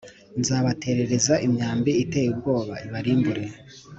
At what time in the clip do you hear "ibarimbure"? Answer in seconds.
2.85-3.43